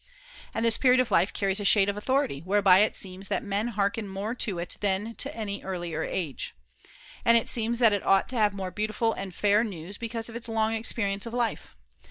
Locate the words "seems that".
2.95-3.43, 7.47-7.93